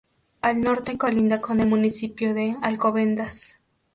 [0.41, 3.57] Al norte colinda con el municipio de Alcobendas.